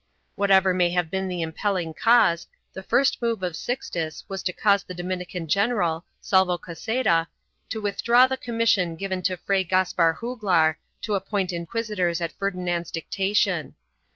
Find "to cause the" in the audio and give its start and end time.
4.41-4.95